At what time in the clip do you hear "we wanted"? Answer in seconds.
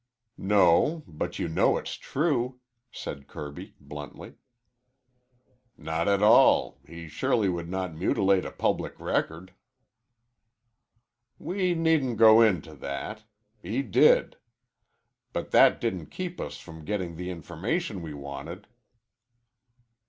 18.01-18.65